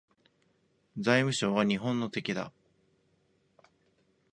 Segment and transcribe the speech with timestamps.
[0.97, 2.51] 財務省は日本の敵だ